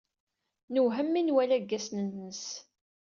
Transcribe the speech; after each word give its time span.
Newhem 0.73 1.09
mi 1.13 1.21
nwala 1.27 1.55
aggasen-nnes. 1.59 2.43